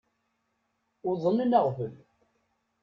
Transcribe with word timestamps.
Uḍnen 1.09 1.57
aɣbel. 1.59 1.93